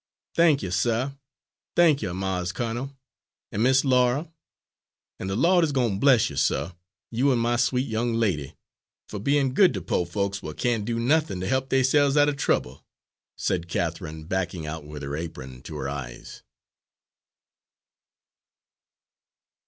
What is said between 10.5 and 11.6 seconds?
can't do nuthin' to